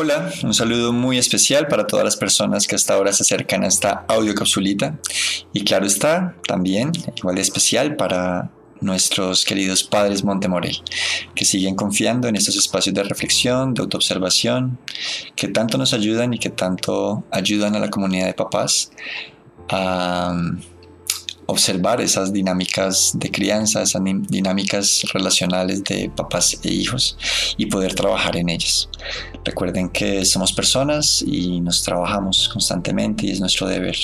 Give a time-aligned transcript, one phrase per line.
[0.00, 3.66] Hola, un saludo muy especial para todas las personas que hasta ahora se acercan a
[3.66, 4.96] esta audio capsulita.
[5.52, 8.48] Y claro está, también igual de especial para
[8.80, 10.80] nuestros queridos padres Montemorel,
[11.34, 14.78] que siguen confiando en estos espacios de reflexión, de autoobservación,
[15.34, 18.92] que tanto nos ayudan y que tanto ayudan a la comunidad de papás
[19.68, 20.32] a
[21.50, 27.16] observar esas dinámicas de crianza, esas dinámicas relacionales de papás e hijos
[27.56, 28.90] y poder trabajar en ellas.
[29.46, 33.96] Recuerden que somos personas y nos trabajamos constantemente y es nuestro deber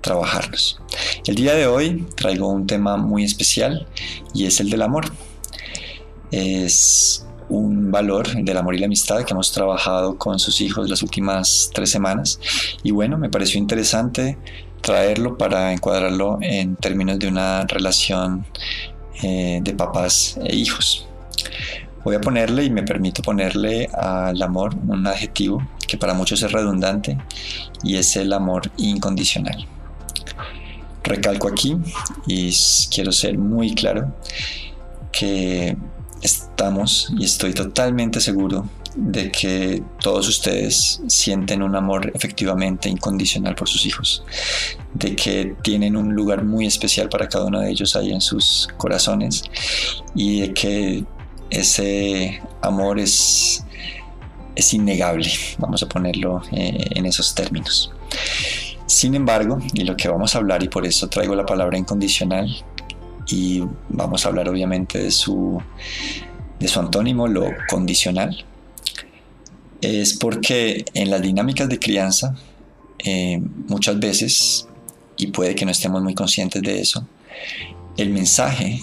[0.00, 0.80] trabajarnos.
[1.26, 3.88] El día de hoy traigo un tema muy especial
[4.32, 5.12] y es el del amor.
[6.30, 11.02] Es un valor del amor y la amistad que hemos trabajado con sus hijos las
[11.02, 12.38] últimas tres semanas
[12.84, 14.38] y bueno, me pareció interesante
[14.80, 18.44] traerlo para encuadrarlo en términos de una relación
[19.22, 21.06] eh, de papás e hijos.
[22.04, 26.50] Voy a ponerle y me permito ponerle al amor un adjetivo que para muchos es
[26.50, 27.18] redundante
[27.82, 29.66] y es el amor incondicional.
[31.02, 31.76] Recalco aquí
[32.26, 32.54] y
[32.90, 34.14] quiero ser muy claro
[35.12, 35.76] que
[36.22, 43.68] estamos y estoy totalmente seguro de que todos ustedes sienten un amor efectivamente incondicional por
[43.68, 44.24] sus hijos,
[44.94, 48.68] de que tienen un lugar muy especial para cada uno de ellos ahí en sus
[48.76, 49.44] corazones
[50.14, 51.04] y de que
[51.50, 53.64] ese amor es,
[54.54, 57.92] es innegable, vamos a ponerlo eh, en esos términos.
[58.86, 62.48] Sin embargo, y lo que vamos a hablar, y por eso traigo la palabra incondicional,
[63.28, 65.62] y vamos a hablar obviamente de su,
[66.58, 68.44] de su antónimo, lo condicional,
[69.80, 72.36] es porque en las dinámicas de crianza
[72.98, 74.66] eh, muchas veces,
[75.16, 77.06] y puede que no estemos muy conscientes de eso,
[77.96, 78.82] el mensaje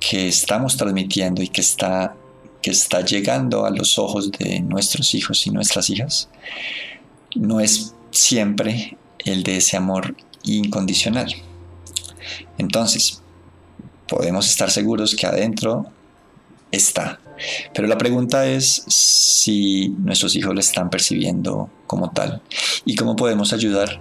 [0.00, 2.16] que estamos transmitiendo y que está,
[2.62, 6.28] que está llegando a los ojos de nuestros hijos y nuestras hijas
[7.34, 11.34] no es siempre el de ese amor incondicional.
[12.58, 13.20] Entonces,
[14.08, 15.86] podemos estar seguros que adentro
[16.70, 17.20] está.
[17.72, 22.42] Pero la pregunta es si nuestros hijos lo están percibiendo como tal
[22.84, 24.00] y cómo podemos ayudar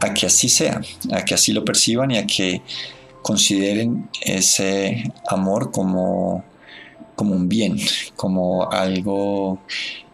[0.00, 0.80] a que así sea,
[1.12, 2.62] a que así lo perciban y a que
[3.22, 6.44] consideren ese amor como,
[7.16, 7.78] como un bien,
[8.16, 9.60] como algo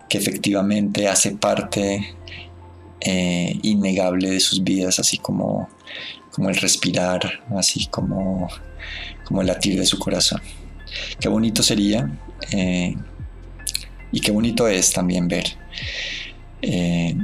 [0.08, 2.14] que efectivamente hace parte
[3.00, 5.68] eh, innegable de sus vidas, así como,
[6.32, 8.48] como el respirar, así como,
[9.24, 10.40] como el latir de su corazón.
[11.18, 12.10] Qué bonito sería
[12.52, 12.96] eh,
[14.12, 15.44] y qué bonito es también ver
[16.62, 17.16] eh,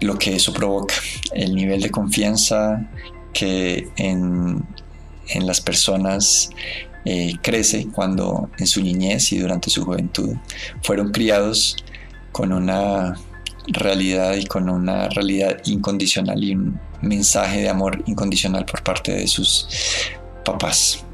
[0.00, 0.94] lo que eso provoca,
[1.32, 2.90] el nivel de confianza
[3.32, 4.64] que en,
[5.40, 6.50] las personas
[7.04, 10.36] eh, crece cuando en su niñez y durante su juventud
[10.82, 11.76] fueron criados
[12.32, 13.18] con una
[13.66, 19.26] realidad y con una realidad incondicional y un mensaje de amor incondicional por parte de
[19.26, 19.66] sus
[20.44, 21.04] papás.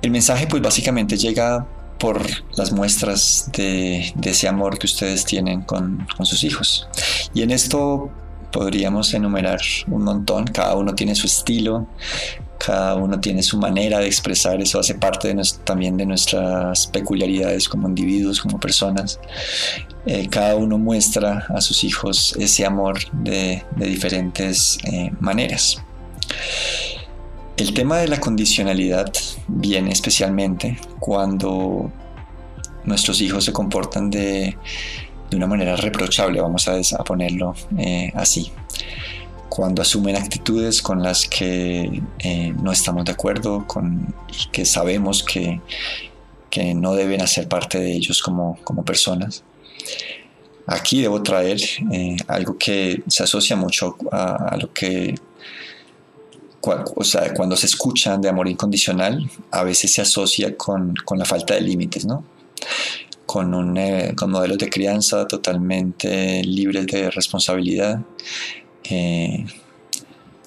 [0.00, 1.66] El mensaje pues básicamente llega
[1.98, 2.26] por
[2.56, 6.88] las muestras de, ese amor que ustedes tienen con, sus hijos.
[7.34, 8.10] Y en esto
[8.52, 11.86] podríamos enumerar un montón, cada uno tiene su estilo,
[12.58, 17.88] cada uno tiene su manera de expresar, eso hace parte también de nuestras peculiaridades como
[17.88, 19.20] individuos, como personas.
[20.06, 25.82] Eh, cada uno muestra a sus hijos ese amor de, diferentes eh, maneras.
[27.58, 29.12] El tema de la condicionalidad
[29.48, 31.90] viene especialmente cuando
[32.84, 34.56] nuestros hijos se comportan de,
[35.34, 38.52] una manera reprochable, vamos a, ponerlo eh, así.
[39.48, 45.24] Cuando asumen actitudes con las que eh, no estamos de acuerdo con, y que sabemos
[45.24, 45.60] que,
[46.76, 49.42] no deben hacer parte de ellos como, personas.
[50.64, 51.60] Aquí debo traer
[51.90, 55.16] eh, algo que se asocia mucho a lo que
[56.60, 61.54] o sea, cuando se escuchan de amor incondicional, a veces se asocia con, la falta
[61.54, 62.24] de límites, ¿no?
[63.26, 68.00] Con, un, eh, con modelos de crianza totalmente libres de responsabilidad,
[68.84, 69.44] eh,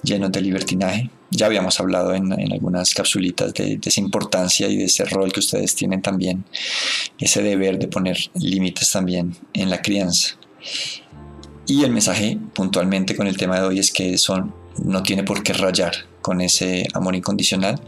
[0.02, 1.10] llenos de libertinaje.
[1.30, 5.74] Ya habíamos hablado en, algunas capsulitas de, esa importancia y de ese rol que ustedes
[5.74, 6.44] tienen también,
[7.18, 10.36] ese deber de poner límites también en la crianza.
[11.66, 14.52] Y el mensaje puntualmente con el tema de hoy es que son
[14.84, 15.92] no tiene por qué rayar
[16.22, 17.80] con ese amor incondicional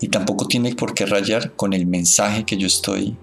[0.00, 3.16] y tampoco tiene por qué rayar con el mensaje que yo estoy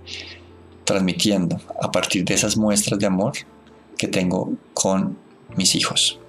[0.83, 3.33] transmitiendo a partir de esas muestras de amor
[3.97, 5.17] que tengo con
[5.55, 6.19] mis hijos.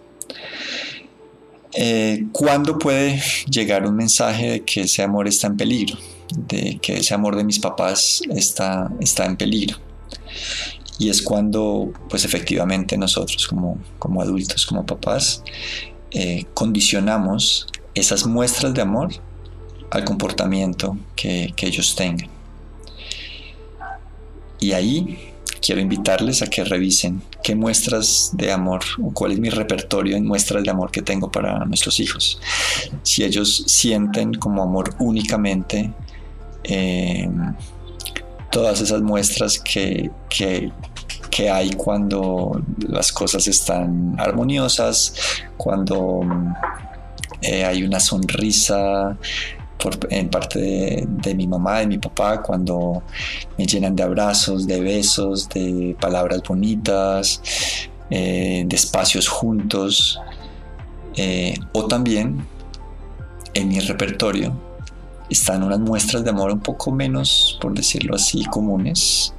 [1.72, 5.96] Eh, ¿Cuándo puede llegar un mensaje de que ese amor está en peligro?
[6.36, 9.78] De que ese amor de mis papás está, está en peligro.
[10.98, 15.42] Y es cuando, pues efectivamente nosotros como, como adultos, como papás,
[16.10, 19.10] eh, condicionamos esas muestras de amor
[19.90, 22.28] al comportamiento que, que ellos tengan.
[24.58, 29.50] Y ahí quiero invitarles a que revisen qué muestras de amor o cuál es mi
[29.50, 32.40] repertorio en muestras de amor que tengo para nuestros hijos.
[33.02, 35.92] Si ellos sienten como amor únicamente
[36.64, 37.28] eh,
[38.50, 40.72] todas esas muestras que, que,
[41.50, 45.14] hay cuando las cosas están armoniosas,
[45.56, 46.20] cuando
[47.42, 49.16] eh, hay una sonrisa
[50.10, 53.02] en parte de, mi mamá, de mi papá, cuando
[53.56, 57.40] me llenan de abrazos, de besos, de palabras bonitas,
[58.10, 60.18] eh, de espacios juntos,
[61.72, 62.46] o también
[63.52, 64.56] en mi repertorio
[65.30, 69.32] están unas muestras de amor un poco menos, por decirlo así, comunes,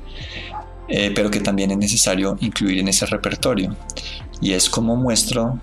[0.87, 3.75] eh, pero que también es necesario incluir en ese repertorio.
[4.39, 5.59] Y es como muestro,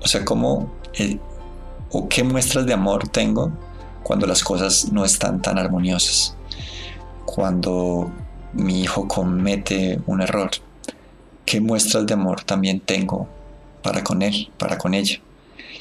[0.00, 1.18] o sea, cómo eh,
[1.90, 3.52] o qué muestras de amor tengo
[4.02, 6.34] cuando las cosas no están tan armoniosas,
[7.24, 8.10] cuando
[8.52, 10.50] mi hijo comete un error,
[11.44, 13.28] qué muestras de amor también tengo
[13.82, 15.20] para con él, para con ella.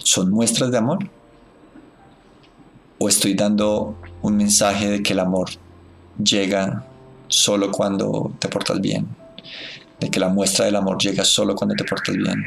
[0.03, 1.09] ¿Son muestras de amor?
[2.99, 5.49] o estoy dando un mensaje de que el amor
[6.21, 6.85] llega
[7.27, 9.07] solo cuando te portas bien,
[9.99, 12.43] de que la muestra del amor llega solo cuando te portas bien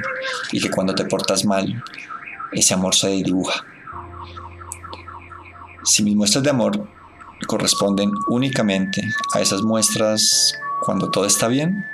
[0.53, 1.83] y que cuando te portas mal,
[2.53, 3.65] ese amor se dibuja.
[5.85, 6.89] Si mis muestras de amor
[7.47, 9.03] corresponden únicamente
[9.35, 10.55] a esas muestras
[10.85, 11.85] cuando todo está bien,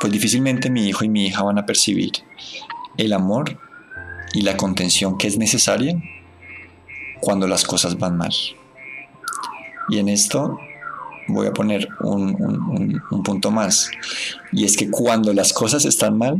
[0.00, 2.12] pues difícilmente mi hijo y mi hija van a percibir
[2.96, 3.58] el amor
[4.32, 5.96] y la contención que es necesaria
[7.20, 8.32] cuando las cosas van mal.
[9.88, 10.58] Y en esto
[11.28, 13.90] voy a poner un, punto más.
[14.52, 16.38] Y es que cuando las cosas están mal,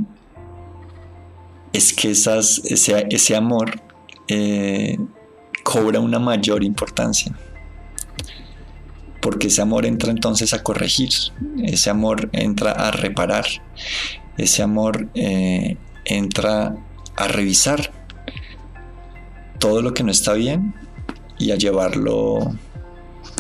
[1.77, 3.83] es que esas, ese, amor
[4.29, 4.97] eh,
[5.63, 7.37] cobra una mayor importancia.
[9.21, 11.11] Porque ese amor entra entonces a corregir,
[11.63, 13.45] ese amor entra a reparar,
[14.39, 16.77] ese amor eh, entra
[17.17, 17.93] a revisar
[19.59, 20.75] todo lo que no está bien
[21.39, 22.55] y a llevarlo.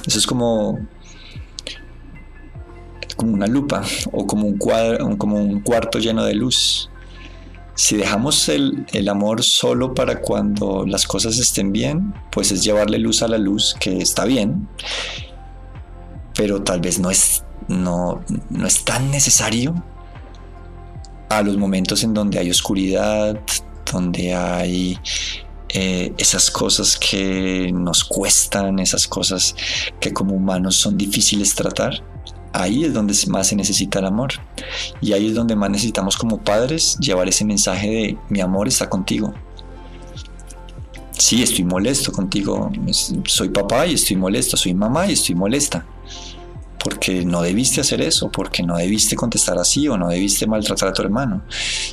[0.06, 0.78] Eso es como
[3.16, 3.82] como una lupa
[4.12, 6.90] o como un, cuadro, como un cuarto lleno de luz.
[7.76, 12.98] Si dejamos el, el, amor solo para cuando las cosas estén bien, pues es llevarle
[12.98, 14.68] luz a la luz, que está bien,
[16.34, 19.74] pero tal vez no es, no, no es tan necesario
[21.28, 23.38] a los momentos en donde hay oscuridad,
[23.92, 24.98] donde hay
[25.68, 29.54] eh, esas cosas que nos cuestan, esas cosas
[30.00, 32.02] que como humanos son difíciles tratar,
[32.56, 34.32] ahí es donde más se necesita el amor.
[35.00, 38.88] Y ahí es donde más necesitamos como padres llevar ese mensaje de mi amor está
[38.88, 39.34] contigo.
[41.12, 42.70] Sí, estoy molesto contigo.
[43.26, 44.56] Soy papá y estoy molesto.
[44.56, 45.86] Soy mamá y estoy molesta
[46.82, 50.92] porque no debiste hacer eso, porque no debiste contestar así o no debiste maltratar a
[50.92, 51.42] tu hermano.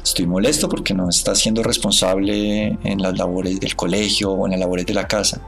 [0.03, 4.59] Estoy molesto porque no estás siendo responsable en las labores del colegio o en las
[4.59, 5.41] labores de la casa.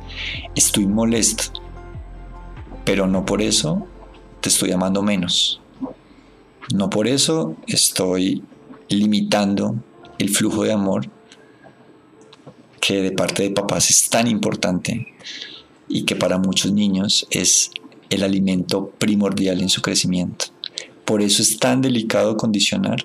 [0.55, 1.61] Estoy molesto,
[2.85, 3.87] pero no por eso
[4.45, 5.59] te estoy amando menos.
[6.71, 8.43] No por eso estoy
[8.89, 9.75] limitando
[10.19, 11.09] el flujo de amor
[12.79, 15.07] que de parte de papás es tan importante
[15.87, 17.71] y que para muchos niños es
[18.11, 20.45] el alimento primordial en su crecimiento.
[21.05, 23.03] Por eso es tan delicado condicionar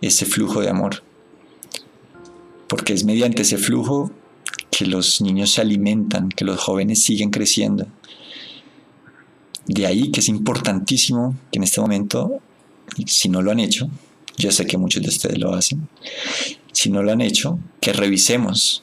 [0.00, 1.02] ese flujo de amor.
[2.68, 4.10] Porque es mediante ese flujo
[4.70, 7.86] que los niños se alimentan, que los jóvenes siguen creciendo.
[9.66, 12.40] De ahí que es importantísimo que en este momento,
[13.06, 13.88] si no lo han hecho,
[14.36, 15.88] yo sé que muchos de ustedes lo hacen,
[16.72, 18.82] si no lo han hecho, que revisemos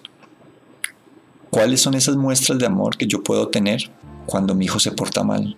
[1.49, 3.91] cuáles son esas muestras de amor que yo puedo tener
[4.25, 5.55] cuando mi hijo se porta mal,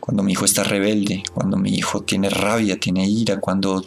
[0.00, 3.84] cuando mi hijo está rebelde, cuando mi hijo tiene rabia, tiene ira, cuando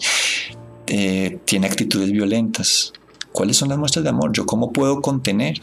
[0.85, 2.93] eh, tiene actitudes violentas.
[3.31, 4.31] ¿Cuáles son las muestras de amor?
[4.31, 5.61] ¿Yo cómo puedo contener?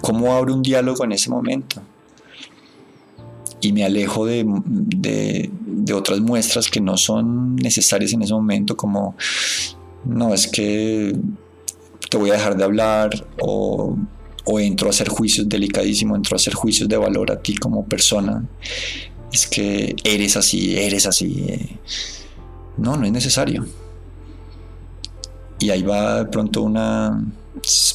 [0.00, 1.80] ¿Cómo abro un diálogo en ese momento?
[3.60, 9.16] Y me alejo de, de otras muestras que no son necesarias en ese momento, como,
[10.04, 11.16] no, es que
[12.10, 13.96] te voy a dejar de hablar o
[14.48, 17.84] o entro a hacer juicios delicadísimos, entro a hacer juicios de valor a ti como
[17.84, 18.44] persona.
[19.32, 21.76] Es que eres así, eres así.
[22.76, 23.66] No, no es necesario.
[25.58, 27.24] Y ahí va de pronto una,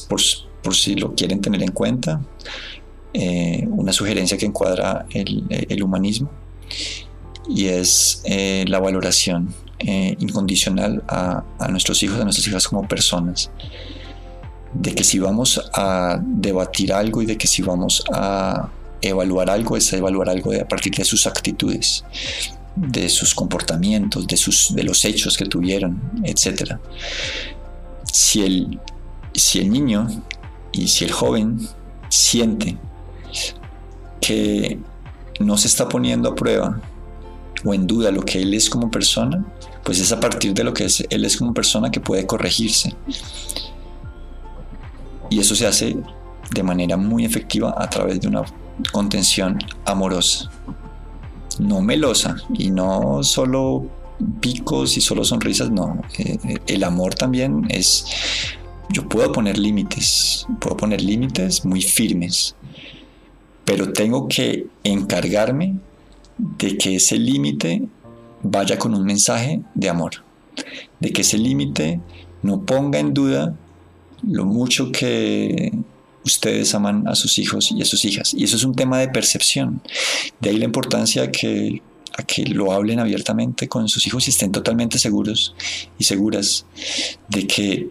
[0.08, 2.20] por, si lo quieren tener en cuenta,
[3.14, 6.30] eh, una sugerencia que encuadra el, humanismo.
[7.48, 12.86] y es eh, la valoración eh, incondicional a, a nuestros hijos, a nuestras hijas como
[12.88, 13.50] personas.
[14.72, 18.70] De que si vamos a debatir algo y de que si vamos a
[19.02, 22.04] evaluar algo es evaluar algo a partir de sus actitudes,
[22.76, 26.78] de sus comportamientos, de, sus, de los hechos que tuvieron, etc.
[28.10, 28.80] Si el,
[29.34, 30.08] si el niño
[30.72, 31.58] y si el joven
[32.08, 32.78] siente
[34.20, 34.78] que
[35.40, 36.80] no se está poniendo a prueba
[37.64, 39.44] o en duda lo que él es como persona,
[39.84, 42.94] pues es a partir de lo que es, él es como persona que puede corregirse.
[45.30, 45.96] Y eso se hace
[46.52, 48.42] de manera muy efectiva a través de una
[48.92, 50.50] contención amorosa,
[51.58, 53.86] no melosa y no solo
[54.40, 56.00] picos y solo sonrisas, no.
[56.18, 58.04] Eh, el amor también es,
[58.90, 62.54] yo puedo poner límites, puedo poner límites muy firmes,
[63.64, 65.76] pero tengo que encargarme
[66.38, 67.82] de que ese límite
[68.42, 70.24] vaya con un mensaje de amor,
[71.00, 72.00] de que ese límite
[72.42, 73.54] no ponga en duda
[74.22, 75.72] lo mucho que
[76.24, 78.34] ustedes aman a sus hijos y a sus hijas.
[78.34, 79.82] Y eso es un tema de percepción.
[80.40, 81.82] De ahí la importancia que,
[82.16, 85.54] a que lo hablen abiertamente con sus hijos y estén totalmente seguros
[85.98, 86.66] y seguras
[87.28, 87.90] de que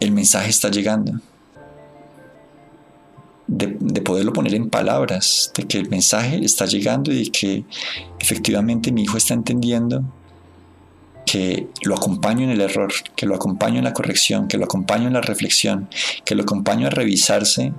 [0.00, 1.20] el mensaje está llegando.
[3.46, 7.64] De, de, poderlo poner en palabras, de que el mensaje está llegando y de que
[8.18, 10.02] efectivamente mi hijo está entendiendo
[11.26, 15.08] que lo acompaño en el error, que lo acompaño en la corrección, que lo acompaño
[15.08, 15.88] en la reflexión,
[16.24, 17.72] que lo acompaño a revisarse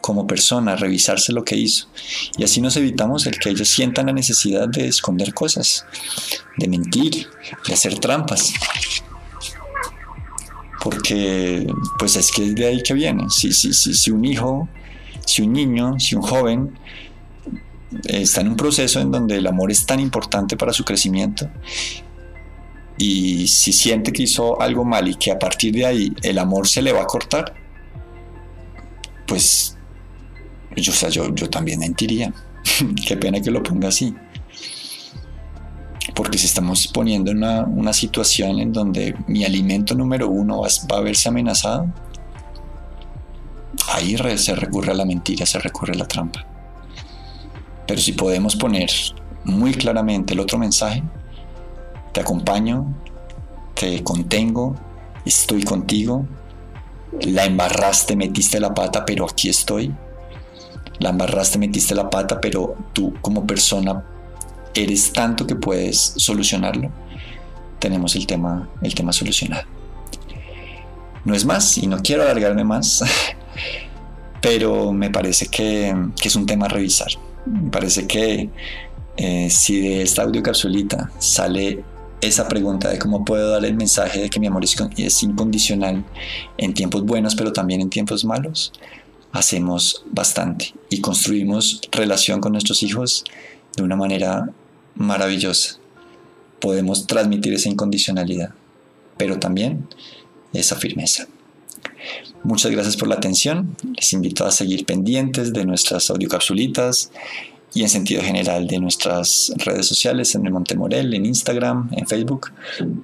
[0.00, 1.88] como persona, a revisarse lo que hizo.
[2.36, 5.86] Y así nos evitamos el que ellos sientan la necesidad de esconder cosas,
[6.58, 7.26] de mentir,
[7.66, 8.52] de hacer trampas.
[10.82, 11.66] Porque
[11.98, 13.30] pues es que es de ahí que viene.
[13.30, 14.68] Si, si, si, si un hijo,
[15.24, 16.78] si un niño, si un joven
[18.04, 21.48] está en un proceso en donde el amor es tan importante para su crecimiento
[22.96, 26.68] y si siente que hizo algo mal y que a partir de ahí el amor
[26.68, 27.52] se le va a cortar,
[29.26, 29.76] pues
[30.76, 32.32] yo, yo, yo también mentiría.
[33.06, 34.14] Qué pena que lo ponga así.
[36.14, 40.98] Porque si estamos poniendo en una, una, situación en donde mi alimento número uno va
[40.98, 41.92] a verse amenazado,
[43.92, 46.44] ahí se recurre a la mentira, se recurre a la trampa.
[47.86, 48.90] Pero si podemos poner
[49.44, 51.02] muy claramente el otro mensaje,
[52.12, 52.94] te acompaño,
[53.74, 54.76] te contengo,
[55.24, 56.26] estoy contigo,
[57.20, 59.94] la embarraste, metiste la pata, pero aquí estoy.
[61.00, 64.04] La embarraste, metiste la pata, pero tú como persona
[64.74, 66.90] eres tanto que puedes solucionarlo.
[67.78, 69.64] Tenemos el tema, el tema solucionado.
[71.24, 73.02] No es más y no quiero alargarme más,
[74.40, 77.08] pero me parece que, que es un tema a revisar.
[77.46, 78.50] Me parece que
[79.16, 81.84] eh, si de esta audio capsulita sale
[82.20, 86.04] esa pregunta de cómo puedo dar el mensaje de que mi amor es incondicional
[86.56, 88.72] en tiempos buenos, pero también en tiempos malos,
[89.32, 93.24] hacemos bastante y construimos relación con nuestros hijos
[93.76, 94.48] de una manera
[94.94, 95.78] maravillosa.
[96.60, 98.54] Podemos transmitir esa incondicionalidad,
[99.18, 99.86] pero también
[100.52, 101.26] esa firmeza.
[102.42, 103.76] Muchas gracias por la atención.
[103.96, 107.10] Les invito a seguir pendientes de nuestras audiocapsulitas
[107.74, 112.52] y en sentido general de nuestras redes sociales, en el Montemorel, en Instagram, en Facebook,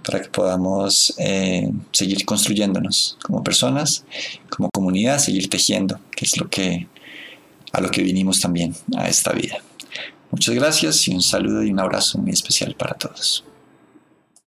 [0.04, 4.04] para que podamos eh, seguir construyéndonos como personas,
[4.48, 6.86] como comunidad, seguir tejiendo, que es lo que
[7.72, 9.58] a lo que vinimos también a esta vida.
[10.30, 13.44] Muchas gracias y un saludo y un abrazo muy especial para todos.